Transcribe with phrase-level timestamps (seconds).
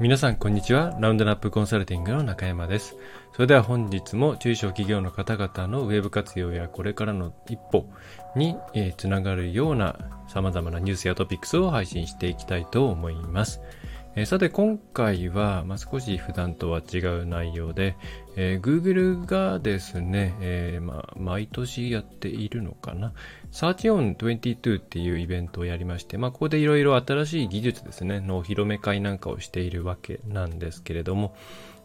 [0.00, 0.96] 皆さんこんにちは。
[1.00, 2.94] ラウンドナップコンサルティングの中山です。
[3.32, 7.84] それでは本日も中小企業の方々のウェブ活用やこれからの一歩
[8.36, 8.56] に、
[8.96, 9.98] つながるような
[10.28, 13.60] 様々なニュースやトピックスを配信していきたいと思います。
[14.18, 17.96] えー、さて今回は、まあ、少し普段とは違う内容で、
[18.34, 23.12] えー、Google がですね、えー、まあ、毎年やっているのかな。
[23.52, 31.36] Search on 22っていうイベントをやりまして、まあ、ここでいろいろ新しい技術ですね、のお披露目会なんかをしているわけなんですけれども、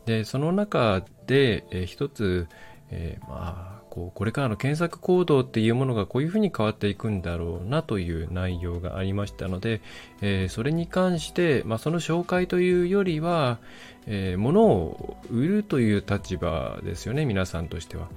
[0.07, 2.47] で、その中で、えー、一つ、
[2.89, 9.81] えー、まあ、こうこれからの検索行動っていうものがこういうふうに変わっていくんだろうなという内容がありましたので、
[10.21, 13.59] えー、それに関して、まあ、その紹介というよりは、
[14.07, 18.07] えー、物を売るという立場ですよね皆さんとしては、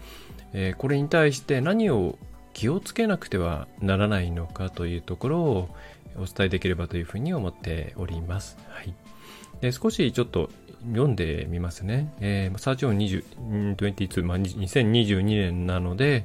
[0.54, 2.18] えー、これに対して何を
[2.54, 5.68] 気をつけなくてはならないのかというところを
[6.16, 8.56] お伝えできればというふうに思っております。
[8.70, 8.94] はい、
[9.60, 10.48] で少しちょっと
[10.90, 12.12] 読んでみますね。
[12.20, 16.24] えー、サーチオン22、まあ、2022年なので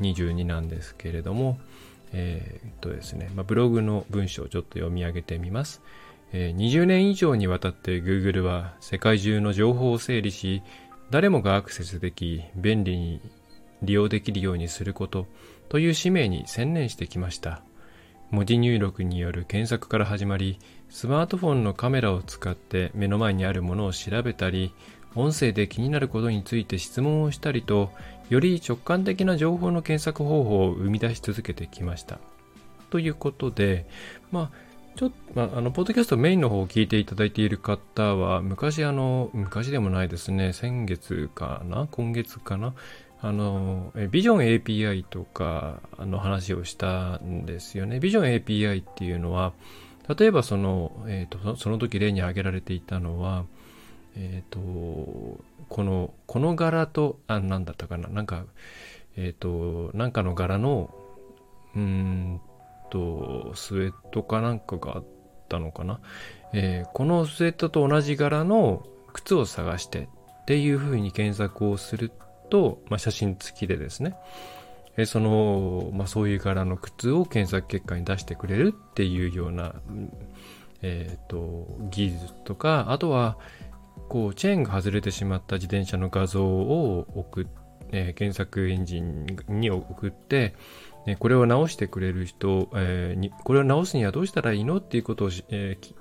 [0.00, 1.58] 22なんですけれども、
[2.12, 5.82] えー、っとですね、まあ、ブログの文章をちょっと読み上げてみます。
[6.32, 10.62] えー、20年以上にわたって Google は世界中の情報を整理し、
[11.10, 13.20] 誰もがアクセスでき、便利に
[13.82, 15.26] 利用できるようにすること
[15.68, 17.62] という使命に専念してきました。
[18.30, 20.58] 文字入力による検索から始まり、
[20.88, 24.74] スマートフォンのカメラを使って目の前にあるものを調べたり、
[25.14, 27.92] 音声で気になることについて質問をしたりと、
[28.30, 32.18] より直感的な情報の検索方法を生み出し続けてきました。
[32.90, 33.86] ということで、
[34.32, 34.64] まあ、
[34.96, 41.88] ちょっと、まあ、あの、ポッドキャストメインの方を聞いていただいている方は、昔あの、昔でもないですね、先月かな？
[41.90, 42.74] 今月かな？
[43.24, 47.98] あの、ビジョン API とかの話をしたんですよね。
[47.98, 49.54] ビジョン API っていうのは、
[50.18, 53.46] 例えばその、え、ー、と、その時例に挙げられていたのは、
[54.14, 58.44] えっ、ー、と、この、この柄と、あ、なんだったかな、なんか、
[59.16, 60.94] えっ、ー、と、なんかの柄の、
[61.74, 62.42] うん
[62.90, 65.04] と、スウェットかなんかがあっ
[65.48, 66.00] たのかな。
[66.52, 70.10] えー、このスウェットと同じ柄の靴を探して
[70.42, 72.12] っていう風に検索をする
[72.54, 74.14] と、まあ、写真付きでですね、
[74.96, 79.74] えその、まあ、そういう柄の靴を検索結果に出してくれるっていうような、
[80.80, 83.38] えっ、ー、と、技術とか、あとは、
[84.08, 87.46] こう、チェーンが外れてしまった自転車の画像を送っ
[87.92, 90.54] え、検索エンジンに送って、
[91.06, 95.94] えこれを直してくれる人、えー、にこれを直すにはどうしたらいいのっていうことを、えー、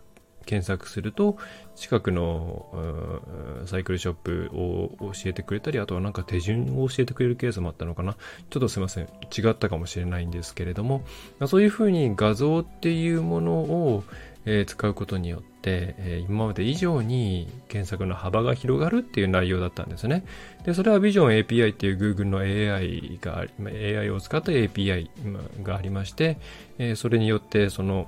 [0.46, 1.38] 検索すると、
[1.76, 8.14] 近くのサイクルショップを教えてくれたり、あとはなんか手順を教えてくれるケースもあったのかな。
[8.50, 9.06] ちょっとすいません。
[9.06, 11.04] 違ったかもしれないんですけれども、
[11.48, 14.04] そういうふうに画像っていうものを、
[14.46, 20.26] え、使うことによって、え、今まで以上に検索の幅が広がるっていう内容だったんですね。
[20.66, 25.10] で、それは Vision API っていう Google の AI が、AI を使った API
[25.64, 26.38] がありまして、
[26.78, 28.08] え、それによってその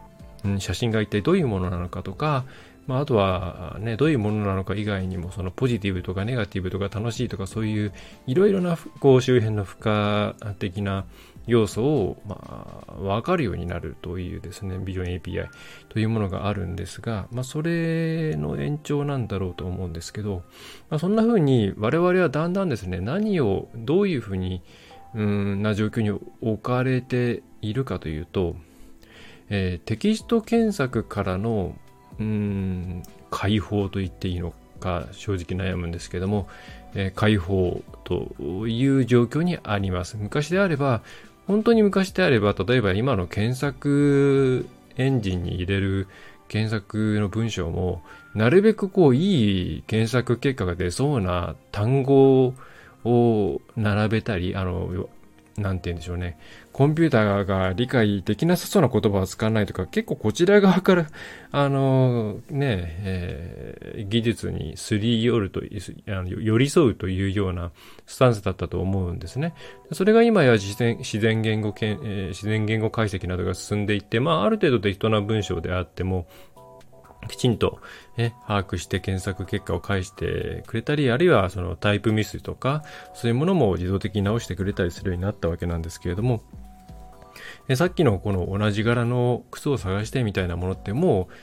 [0.60, 2.46] 写真が一体どういうものなのかとか、
[2.88, 7.94] まあ、あとはね、どういうものなのか以外にも、そのポジティブとかネガティブとか楽しいとかそういう
[8.28, 11.06] いろいろなこう周辺の付加的な
[11.48, 15.48] 要素を、まあ、わかるようになるというですね、ビジョン API
[15.90, 20.44] というものがあるんですが、まあ、それの延長なんだろうと思うんですけど、
[20.90, 24.62] まあ、そんな風に我々はだんだんですね、何をどういう風に、
[25.16, 26.12] うんな状況に
[26.42, 28.58] 置かれているかというと、
[29.50, 31.76] えー、テキスト検索からの
[32.20, 36.48] うん解放と言っていいのか正直悩むんですけども、
[36.94, 40.18] えー、解放という状況にあります。
[40.18, 41.02] 昔であれば、
[41.48, 44.68] 本当に昔であれば、例えば今の検索
[44.98, 46.08] エンジンに入れる
[46.48, 48.02] 検索の文章も、
[48.34, 52.54] なるべくこういい検索結果が出そうな単語
[53.04, 55.08] を並べたり、あの、
[55.58, 56.38] なんて言うんでしょうね。
[56.74, 61.08] コンピューターが理解できなさそうな言葉を使わないとか、結構こちら側から、
[61.52, 67.72] あの、ね、えー、技術にすり寄ると、あの寄り添うというような
[68.06, 69.54] スタンスだったと思うんですね。
[69.94, 76.28] それが今や自然自然言語、えー、自然言語解析などが進んでいって、まあ、ある程度適当な文章であっても、
[77.28, 77.80] きちんと、
[78.18, 82.84] ね、把握して検索結果を返してくれたり、あるいはそのタイプミスとか、
[83.14, 86.44] そういうものも自動的に直してくれたりするようになったわけなんですけれども、
[87.68, 91.34] えさっきのこの同じ柄の靴を探してみたいなものってもう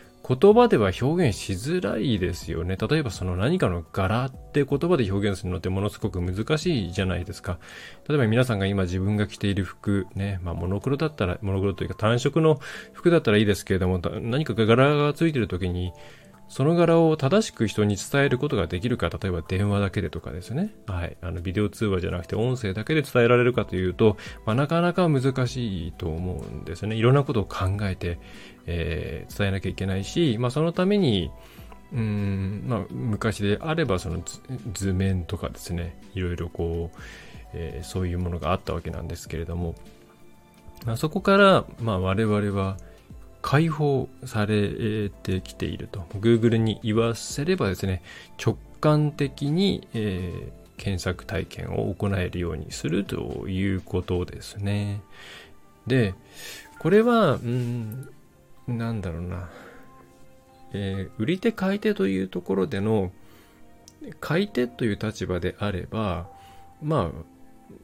[0.41, 2.77] 言葉では表現しづらいですよね。
[2.77, 7.59] 例えばその何かの柄って言葉で表現するのってものすごく難しいじゃないですか。
[8.09, 12.61] 例えば皆さんが今自分が着ている服、ね、まあモノクロだったら、モノクロというか単色の
[12.93, 15.93] 服だったらいいですけれども、何か柄がついている時に、
[16.53, 20.75] その柄を正しく人に伝えることができるか、例えば電話だけでとかですね。
[20.87, 21.17] はい。
[21.23, 26.95] あの、ビデオ通話じゃなくて音声だけで伝えられるかというと、まあ、なかなか難しいと思うんですね。
[26.95, 28.19] いろんなことを考えて、
[28.67, 31.31] えー、伝えなきゃいけないし、まあ、そのために、
[31.93, 34.23] うん、まあ、昔であれば、その
[34.73, 36.99] 図面とかですね、いろいろこう、
[37.55, 39.75] えー、そういうものがあったわけなんですけれども、
[40.87, 42.77] まあ、そこから、まあ、我々は、
[43.43, 46.07] 解放されてきていると。
[46.21, 48.03] Google に言わせればですね、
[48.43, 55.03] 直感的に、えー、検索体験を行えるようにするということですね。
[55.87, 56.15] で、
[56.79, 58.09] これは、うん、
[58.79, 59.49] なんだろうな。
[60.75, 63.13] えー、売り手買い手というところでの、
[64.21, 66.29] 買い手という立場であれば、
[66.83, 67.77] まあ、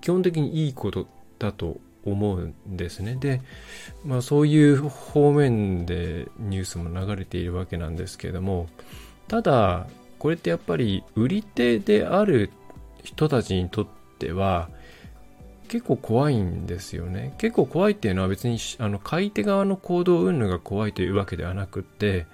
[0.00, 1.06] 基本的にいいこと
[1.38, 3.16] だと思うんですね。
[3.16, 3.40] で、
[4.04, 8.68] まあそういう方面でニュースも流れているわけなんですけれども、
[9.28, 9.86] ただ、
[10.18, 12.50] これってやっぱり売り手である
[13.02, 13.86] 人たちにとっ
[14.18, 14.68] ては
[15.68, 17.34] 結構怖いんですよね。
[17.38, 22.26] 結構怖いっていうのは別にあの買い手側の行動云々が怖いというわけではなくって、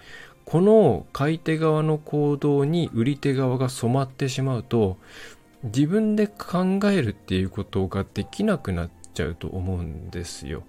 [0.44, 4.98] この買い手側の行動に売り手側が染まってしまうと、
[5.62, 10.62] 自分で考えるっていうことができなくなっちゃうと思うんですよ。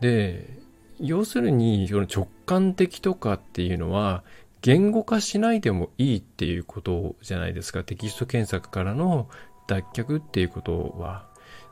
[0.00, 0.58] で、
[0.98, 4.22] 要するにその直感的とかっていうのは
[4.60, 7.82] 言語化しないでもいいっていうことじゃないですか。
[7.84, 9.28] テキスト検索からの
[9.66, 11.29] 脱却っていうことは。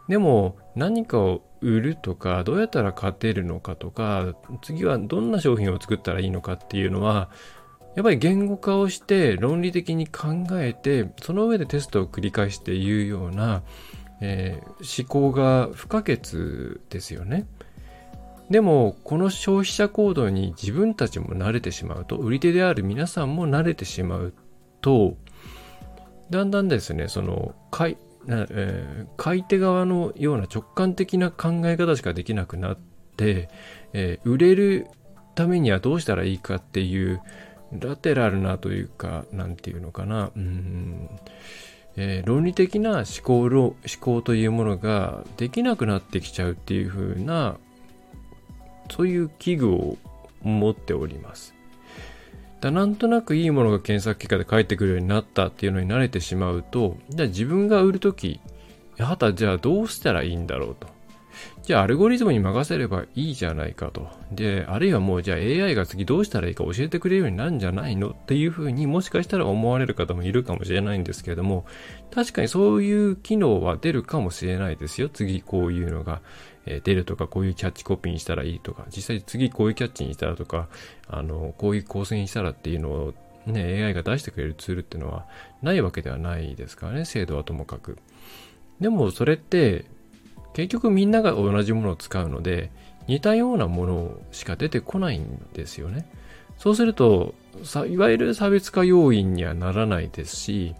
[0.08, 7.30] でも何かを売るとかどうやったら勝てるのかとか次はどんな商品を作ったらいいのかっていうのは
[7.96, 13.62] やっぱり言語化をして論理的に考えてその上でテストを繰り返して言うような
[14.20, 17.46] えー、思考が不可欠ですよね。
[18.50, 24.32] でも、この消費者行動に自分たちも慣れてしまうと、売り手である皆さんも慣れてしまう
[24.80, 25.16] と、
[26.30, 27.96] だんだんですね、その、買い、
[28.28, 32.78] えー、買い手側のような直感的な考え方しかできなくなっ
[33.16, 33.48] て、
[33.92, 34.86] えー、売れる
[35.34, 37.20] ためにはどうしたらいいかっていう、
[37.72, 41.08] ラテラルなというか、なんていうのかな、うん、
[41.96, 47.58] えー、論理的な思考思考というものができなくなってきちゃうっていう風な
[48.90, 49.98] そういう器具を
[50.42, 51.57] 持っております。
[52.60, 58.40] だなんとなくいいものが検索結果で返ってくるようになったっていうのに慣れてしまうと、じゃあ自分が売るとき、
[58.98, 60.88] はたじゃあどうしたらいいんだろうと。
[61.62, 64.08] じゃあアルゴリズムに任せればいいじゃないかと。
[64.32, 68.10] で、あるいはもうじゃあ AI が次どうしたらいいか教えてくれるようになるんじゃないの？
[68.10, 71.64] っていうふうにもしかしたら思われる方もいるかもしれないんですけれども、
[72.10, 75.08] 確かにそういう機能は出るかもしれないですよ。
[75.08, 76.22] 次こういうのが
[76.68, 80.68] え出るとか、こういうキャッチコピーにしたらいいとか、実際次こういうキャッチにしたらとか、
[81.08, 83.14] あの、こういう構成にしたらっていうのを
[83.46, 85.26] ね、AI が出してくれるツールっていうのは
[85.62, 87.98] ないわけではないですからね、精度はともかく。
[88.80, 89.86] でもそれって
[90.52, 92.70] 結局みんなが同じものを使うので、
[93.06, 96.08] 似たようなものしか出てこないんですよね。
[96.58, 97.34] そうすると、
[97.88, 100.74] いわゆる差別化要因にはならないですし、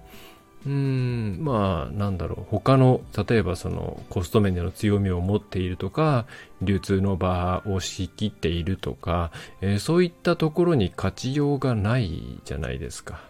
[0.67, 6.27] うん、まあ、なんだろう、他の、例えばそのコスト面での強みを持っているとか、
[6.63, 13.21] 流通の場を仕切っているとか、えー、そういったところに価値ようがないじゃないですか。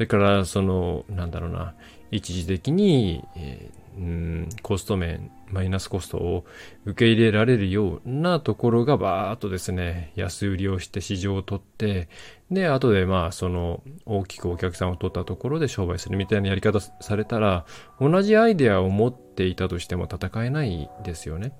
[0.00, 1.74] それから、その、なんだろうな、
[2.10, 6.46] 一時的に、えー、うんコスト面マイナスコストを
[6.86, 12.08] 受け入れられるようなところがバーっとですね、安売りをして市場を取って、
[12.50, 17.66] で、後でまあその大きくお客さんを取ったところで商売するみたいなやり方されたら、
[18.00, 21.52] 同じアイデアを持っていたとしても戦えないですよね。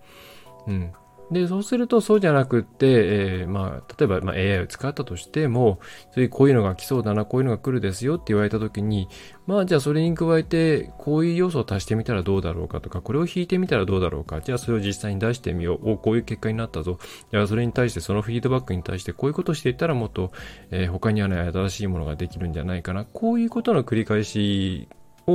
[0.67, 0.93] うん。
[1.31, 5.79] で、そうするとそうじゃなくって、えー、まあ、例えば、まあ、AI を使ったとしても、
[6.13, 9.09] そういうこういうのが来そうだな、こういうのが来るですよって言われたときに、
[9.47, 16.99] まあ、じゃあそれに加えて、こういう要素を足してみたらどうだろうかとか、これを引いてみたらどうだろうか、じゃあそれを実際に出してみよう、おこういう結果になったぞ。
[17.31, 20.33] じゃあそれに対してそのフィードバックに対してこういうことをしていったらもっと、
[20.71, 23.05] えー、他にはない新しいものができるんじゃないかな。
[23.05, 24.89] こういうことの繰り返し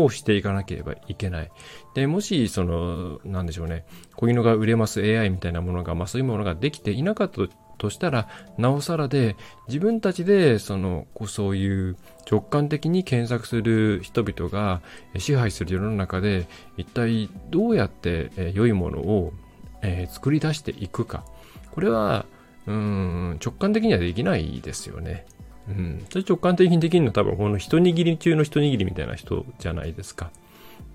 [0.04, 1.52] をしていかなければいけない。
[1.94, 3.86] で、もし、その、なんでしょうね、
[4.16, 7.42] こういうのが売れます AI みたいなものが、まあそういうものができていなかった
[7.78, 9.36] としたら、なおさらで、
[9.68, 11.98] 自分たちで、その、そういう
[12.30, 14.82] 直感的に検索する人々が
[15.18, 16.48] 支配する世の中で、
[16.78, 19.34] 一体どうやって良いものを、
[19.82, 21.24] え、作り出していくか。
[21.72, 22.26] これは、
[22.68, 25.26] うん、直感的にはできないですよね。
[25.70, 26.06] うん。
[26.10, 30.32] それ直感的にできるのは多分この一握り中の一握りみたいな人じゃないですか。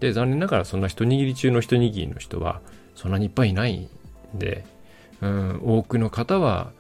[0.00, 2.60] で、残念ながらそんな一握り中の一握りの人は
[2.94, 3.88] そんなにいっぱいいないん
[4.38, 4.64] で、
[5.20, 6.72] うん、多くの方は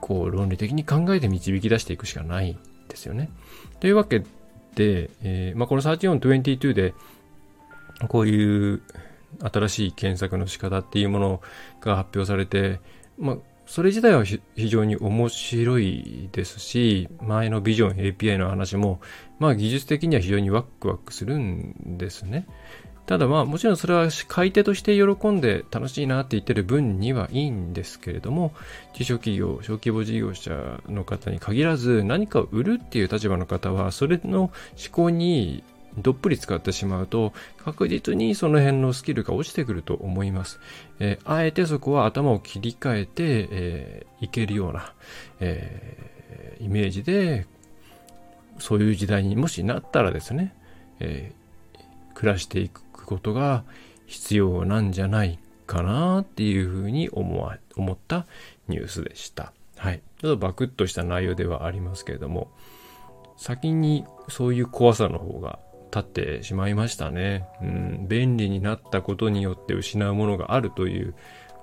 [0.00, 3.30] こう論理的に考えて導き出していくしかないんですよね。
[3.80, 4.20] というわけ
[4.74, 6.94] で、えー、まあ、この3422で
[8.08, 8.82] こういう
[9.40, 11.40] 新しい検索の仕方っていうもの
[11.80, 12.80] が発表されて、
[13.18, 13.36] まあ、
[13.72, 19.00] それ自体は非常に面白いですし、前のビジョン API の話も、
[19.38, 22.46] まあ技術的には非常にワクワクするんですね。
[23.06, 28.52] ただまあもちろんそれは買い手として喜んで楽しいなって言ってる分にはいいんですけれども、
[28.92, 34.52] 中小企業、小規模事業者の方に限らず何かを売るっていう立場の方はそれの思
[34.90, 35.64] 考に
[35.98, 37.32] どっぷり使ってしまうと
[37.64, 40.60] 確実にその辺のスキルが落ちてくると思います。
[41.00, 44.94] えー、あえてそこは頭を切り替えて、えー、いけるような、
[45.40, 47.46] えー、イメージで
[48.58, 50.54] そういう時代にもしなったらですね、
[51.00, 51.32] え
[52.14, 53.64] 暮らしていくことが
[54.06, 58.26] 必要なんじゃないかなっていうふうに思わ思った
[58.68, 59.52] ニュースでした。
[59.76, 60.02] はい。
[60.20, 62.50] ちょっとバクッとした内容ではありますけれども、
[63.36, 65.58] 先にそういう怖さの方が
[65.94, 67.46] 立ってしまいましたね。
[67.60, 71.14] うん、便利になったことによって失うものがあるという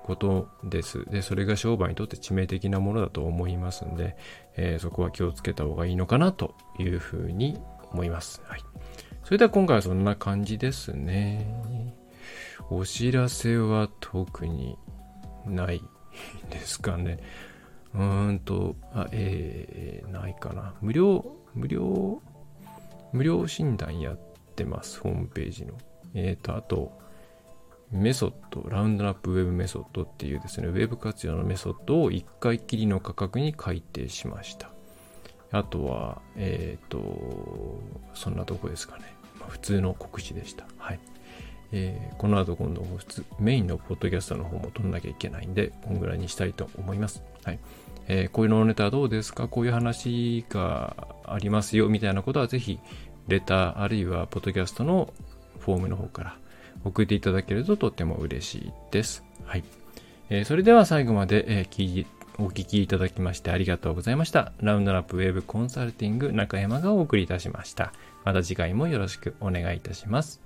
[0.04, 1.04] ことです。
[1.10, 4.16] で、それが商売にとって致命的なものだと思いますんで、
[4.56, 7.58] えー、そこは気をつけた方がいいのかなというふうに
[7.92, 8.40] 思います。
[8.46, 8.60] はい。
[9.24, 11.46] それでは今回はそんな感じですね。
[12.70, 14.76] お知らせは特に
[15.46, 15.82] ない
[16.50, 17.18] ですかね。
[17.94, 20.74] うーんと、あ、えー、ないかな。
[20.80, 22.22] 無料、無料、
[23.12, 24.18] 無料診断やっ
[24.56, 25.74] てます、ホームページの。
[26.14, 26.98] えっ、ー、と、あと、
[27.90, 34.70] メソッド、ラウンドナップウェブメソッドっていうですね、ウェブ活用のメソッドを1回きりの価格に改定しました。
[35.50, 37.82] あとは、えっ、ー、と、
[38.14, 39.04] そんなとこですかね。
[39.48, 40.66] 普通の告知でした。
[40.78, 41.00] はい。
[41.72, 42.84] えー、この後今度、
[43.38, 47.22] メインのポッドキャストの方も撮んなきゃいけないんで、こんぐらいにしたいと思います。
[47.44, 47.58] はい。
[48.12, 49.46] えー、こういうのネタどうですか？
[49.46, 52.80] こういう話がありますよ、みたいなことはぜひ、
[53.28, 55.14] レターあるいはポッドキャストの
[55.60, 56.36] フォームの方から
[56.82, 59.22] 送っていただけるととっても嬉しいです。
[59.44, 59.62] はい。
[60.28, 62.04] えー、それでは最後まで、えー、聞
[62.38, 64.52] お聞きいただきましてありがとうございました。
[64.60, 67.92] ラウンドラップウェブコンサルティング中山がお送りいたしました。
[68.24, 70.40] また次回もよろしくお願いいたします。